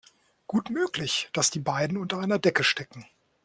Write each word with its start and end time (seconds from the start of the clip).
Gut 0.47 0.71
möglich, 0.71 1.29
dass 1.31 1.51
die 1.51 1.59
beiden 1.59 1.95
unter 1.95 2.17
einer 2.17 2.39
Decke 2.39 2.63
stecken. 2.63 3.05